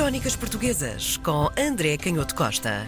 [0.00, 2.86] Crónicas Portuguesas com André Canhoto Costa.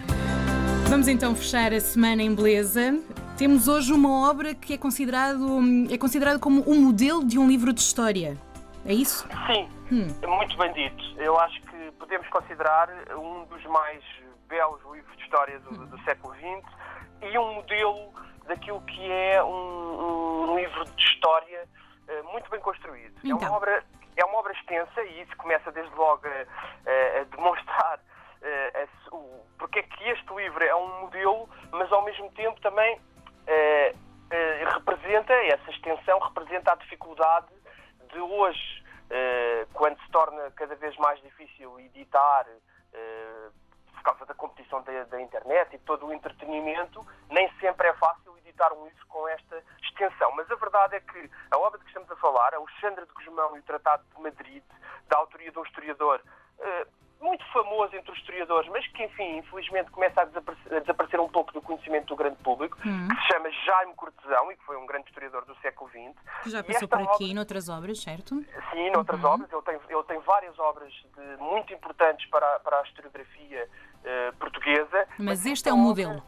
[0.89, 2.99] Vamos então fechar a semana em beleza.
[3.37, 7.71] Temos hoje uma obra que é considerado, é considerado como um modelo de um livro
[7.71, 8.35] de história.
[8.83, 9.27] É isso?
[9.45, 9.69] Sim,
[10.27, 11.03] muito bem dito.
[11.17, 14.03] Eu acho que podemos considerar um dos mais
[14.49, 16.65] belos livros de história do, do século XX
[17.31, 18.11] e um modelo
[18.47, 21.69] daquilo que é um, um livro de história
[22.07, 23.13] eh, muito bem construído.
[23.23, 23.37] É, Então.
[23.37, 23.83] é uma obra
[25.05, 27.99] e isso começa desde logo a, a- demonstrar
[28.41, 32.59] eh, a o- porque é que este livro é um modelo, mas ao mesmo tempo
[32.61, 32.99] também
[33.47, 33.95] eh,
[34.31, 37.47] eh, representa, essa extensão representa a dificuldade
[38.11, 38.83] de hoje,
[39.73, 42.45] quando se torna cada vez mais difícil editar,
[43.93, 48.22] por causa da competição da, da internet e todo o entretenimento, nem sempre é fácil
[48.53, 50.31] editar um livro com esta extensão.
[50.35, 53.55] Mas a verdade é que a obra de que estamos a falar, Alexandre de Guzmão
[53.55, 54.63] e o Tratado de Madrid,
[55.09, 56.21] da autoria de um historiador
[56.59, 56.87] eh,
[57.19, 61.29] muito famoso entre os historiadores, mas que, enfim, infelizmente começa a desaparecer, a desaparecer um
[61.29, 62.81] pouco do conhecimento do grande público, que
[63.21, 66.13] se chama Jaime Cortesão e que foi um grande historiador do século XX.
[66.43, 68.35] Que já passou por obra- aqui noutras obras, certo?
[68.71, 69.51] Sim, noutras obras.
[69.51, 73.69] Ele tem, ele tem várias obras de- muito importantes para, a- para a historiografia
[74.03, 75.07] eh, portuguesa.
[75.17, 76.23] Mas este esta é um obra- modelo.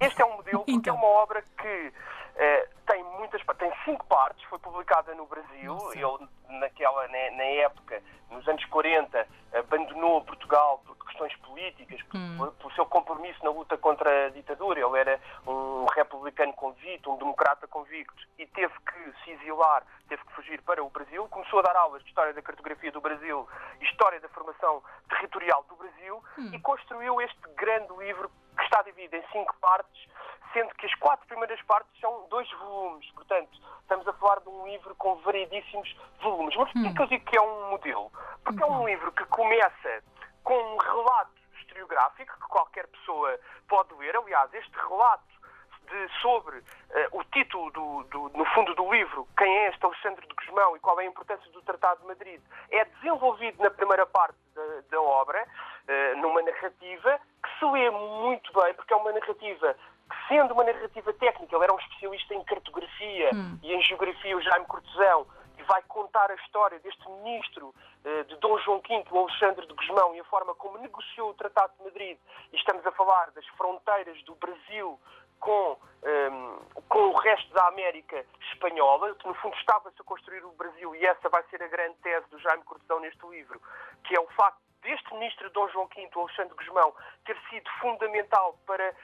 [0.00, 0.94] Este é um modelo porque Então.
[0.94, 1.92] é uma obra que
[2.36, 5.74] eh, tem muitas tem cinco partes, foi publicada no Brasil.
[5.74, 5.98] Nossa.
[5.98, 6.28] Ele,
[6.60, 12.36] naquela, na, na época, nos anos 40, abandonou Portugal por questões políticas, por- Hum.
[12.38, 14.78] por- pelo seu compromisso na luta contra a ditadura.
[14.80, 20.32] Ele era um republicano convicto, um democrata convicto e teve que se exilar, teve que
[20.34, 21.26] fugir para o Brasil.
[21.28, 23.48] Começou a dar aulas de História da Cartografia do Brasil
[23.80, 29.24] História da Formação Territorial do Brasil e construiu este grande livro que está dividido em
[29.32, 30.08] cinco partes,
[30.52, 33.10] sendo que as quatro primeiras partes são dois volumes.
[33.12, 36.54] Portanto, estamos a falar de um livro com variedíssimos volumes.
[36.56, 38.10] Mas porquê que eu digo que é um modelo?
[38.44, 40.02] Porque é um livro que começa
[40.44, 44.16] com um relato historiográfico que qualquer pessoa pode ler.
[44.16, 45.22] Aliás, este relato
[45.88, 50.26] de- sobre eh, o título, do, do- no fundo, do livro, quem é este Alexandre
[50.26, 54.06] de Guzmão e qual é a importância do Tratado de Madrid, é desenvolvido na primeira
[54.06, 55.46] parte da, da obra,
[55.86, 59.74] eh, numa narrativa que se lê muito bem, porque é uma narrativa
[60.10, 63.30] que, sendo uma narrativa técnica, ele era um especialista em cartografia
[63.62, 65.26] e em geografia, o Jaime Cortesão,
[65.58, 67.74] e vai contar a história deste ministro
[68.04, 71.34] eh, de Dom João V, o Alexandre de Guzmão, e a forma como negociou o
[71.34, 72.18] Tratado de Madrid.
[72.52, 75.00] E estamos a falar das fronteiras do Brasil
[75.40, 80.52] com, ehm, com o resto da América espanhola, que no fundo estava-se a construir o
[80.52, 83.60] Brasil, e essa vai ser a grande tese do Jaime Cortesão neste livro,
[84.04, 86.94] que é o facto deste ministro Dom João V, Alexandre Guzmão,
[87.24, 88.94] ter sido fundamental para eh,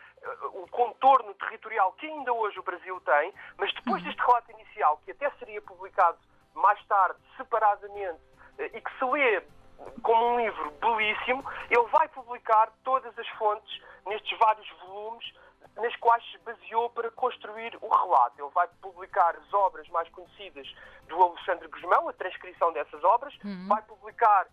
[0.53, 5.11] o contorno territorial que ainda hoje o Brasil tem, mas depois deste relato inicial, que
[5.11, 6.19] até seria publicado
[6.55, 8.21] mais tarde, separadamente,
[8.59, 9.43] eh, e que se lê
[10.03, 15.33] como um livro belíssimo, ele vai publicar todas as fontes nestes vários volumes
[15.77, 18.41] nas quais se baseou para construir o relato.
[18.41, 20.73] Ele vai publicar as obras mais conhecidas
[21.09, 23.35] do Alexandre Guzmão, a transcrição dessas obras,
[23.67, 24.47] vai publicar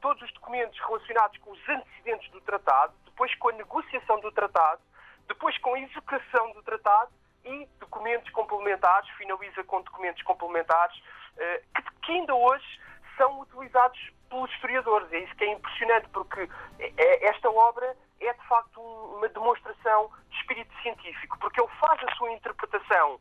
[0.00, 4.80] todos os documentos relacionados com os antecedentes do tratado, depois com a negociação do tratado,
[5.28, 7.10] depois com a execução do tratado
[7.44, 11.00] e documentos complementares, finaliza com documentos complementares
[11.38, 11.62] eh,
[12.02, 12.80] que, ainda hoje
[13.16, 13.98] são utilizados
[14.28, 15.12] pelos historiadores.
[15.12, 16.48] É isso que é impressionante, porque
[16.78, 22.02] eh, esta obra é de facto um- uma demonstração de espírito científico, porque ele faz
[22.02, 23.20] a sua interpretação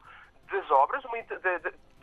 [0.51, 1.17] das obras, uma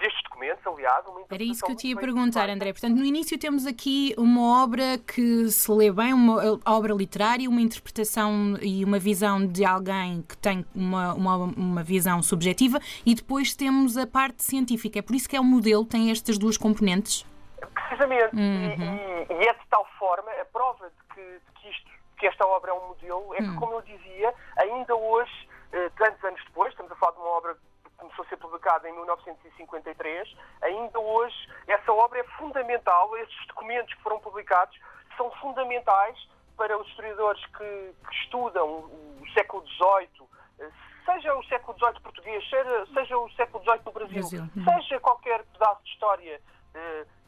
[0.02, 2.50] destes documentos, aliás, uma Era isso que eu te ia bem perguntar.
[2.50, 2.72] André.
[2.72, 7.60] Portanto, no início temos aqui uma obra que se lê bem, uma obra literária, uma
[7.60, 13.54] interpretação e uma visão de alguém que tem uma, uma, uma visão subjetiva, e depois
[13.54, 14.98] temos a parte científica.
[14.98, 17.24] É por isso que é um modelo, tem estas duas componentes.
[17.74, 18.34] Precisamente.
[18.34, 18.98] Uhum.
[19.28, 22.26] E, e- e é de tal forma, a prova de que, de que isto, que
[22.26, 23.50] esta obra é um modelo, é Hum.
[23.52, 27.28] que, como eu dizia, ainda hoje, eh, tantos anos depois, estamos a falar de uma
[27.28, 28.36] obra que começou a ser
[28.72, 34.78] publicada em 1953, ainda hoje essa obra é fundamental, esses documentos que foram publicados
[35.16, 36.16] são fundamentais
[36.56, 40.29] para os historiadores que, que estudam o século XVIII,
[41.05, 44.64] seja o século XVIII português, seja, seja o século XVIII do Brasil, Brasil, uhum.
[44.64, 46.41] seja qualquer pedaço de história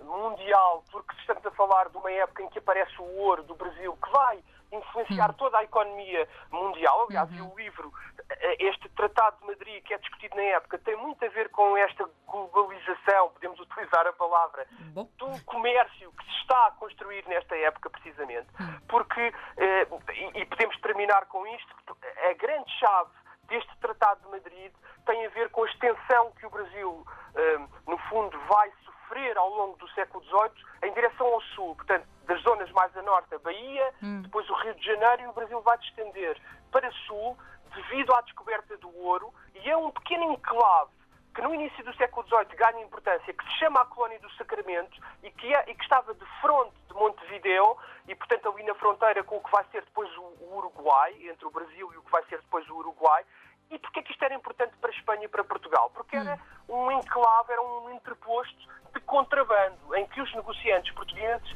[0.01, 3.97] mundial, porque estamos a falar de uma época em que aparece o ouro do Brasil,
[4.03, 4.43] que vai
[4.73, 7.07] influenciar toda a economia mundial.
[7.09, 7.93] Aliás, e o livro,
[8.29, 11.77] eh, este Tratado de Madrid, que é discutido na época, tem muito a ver com
[11.77, 15.09] esta globalização, podemos utilizar a palavra, Bom.
[15.17, 18.49] do comércio que se está a construir nesta época, precisamente.
[18.89, 19.87] Porque, eh,
[20.35, 21.97] e, podemos terminar com isto,
[22.29, 23.11] a grande chave
[23.45, 24.73] deste Tratado de Madrid
[25.07, 29.37] tem a ver com a extensão que o Brasil, eh, no fundo, vai sofrer sofrer
[29.37, 33.35] ao longo do século XVIII em direção ao sul, portanto, das zonas mais a norte,
[33.35, 34.23] a Bahia, hum.
[34.23, 36.41] depois o Rio de Janeiro e o Brasil vai estender
[36.71, 37.37] para sul
[37.75, 40.93] devido à descoberta do ouro e é um pequeno enclave
[41.35, 45.01] que no início do século XVIII ganha importância, que se chama a Colónia do Sacramento
[45.21, 49.25] e que, é, e que estava de fronte de Montevideo e, portanto, ali na fronteira
[49.25, 52.11] com o que vai ser depois o, o Uruguai, entre o Brasil e o que
[52.13, 53.25] vai ser depois o Uruguai.
[53.69, 55.91] E porquê que isto era importante para a Espanha e para Portugal?
[55.93, 56.87] Porque era hum.
[56.87, 58.69] um enclave, era um interposto
[59.15, 61.49] contrabando, em que os negociantes portugueses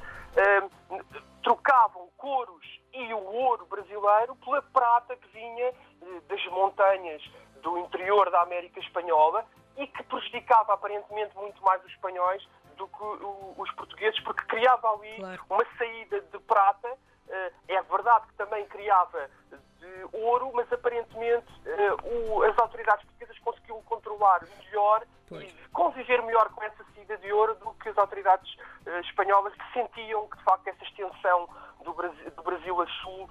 [0.92, 1.00] hum,
[1.42, 5.74] trocavam couros e o ouro brasileiro pela prata que vinha eh,
[6.28, 7.20] das montanhas
[7.60, 9.44] do interior da América Espanhola
[9.76, 13.02] e que prejudicava aparentemente muito mais os espanhóis do que
[13.56, 15.44] os portugueses, porque criava ali claro.
[15.50, 16.96] uma saída de prata.
[17.28, 19.28] Eh, é verdade que também criava
[20.12, 25.44] ouro, mas aparentemente eh, as autoridades portuguesas conseguiam controlar melhor pois.
[25.44, 28.56] e conviver melhor com essa saída de ouro do que as autoridades
[28.86, 31.48] eh, espanholas que sentiam que de facto essa extensão
[31.84, 33.28] do Brasil, do Brasil a sul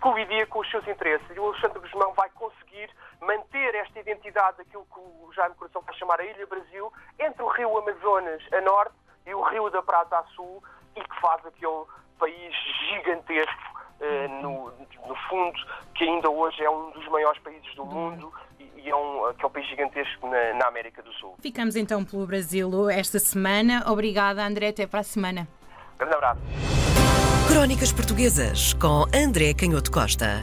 [0.00, 1.26] colidia com os seus interesses.
[1.34, 2.90] E o Alexandre Guzmão vai conseguir
[3.20, 7.48] manter esta identidade daquilo que o Jaime Coração vai chamar a Ilha Brasil, entre o
[7.48, 8.94] rio Amazonas a norte
[9.26, 10.62] e o rio da Prata a sul,
[10.94, 11.84] e que faz aquele
[12.18, 12.54] país
[12.90, 13.73] gigantesco, eh,
[14.42, 14.72] no,
[15.06, 15.58] no, fundo,
[15.94, 18.32] que ainda hoje é um dos maiores países do mundo
[18.76, 21.36] e é um, que é um país gigantesco na, na América do Sul.
[21.40, 23.84] Ficamos então pelo Brasil esta semana.
[23.86, 24.68] Obrigada, André.
[24.68, 25.48] Até para a semana.
[25.98, 26.40] Grande abraço.
[27.48, 30.26] Crónicas Portuguesas com André Canhoto Costa.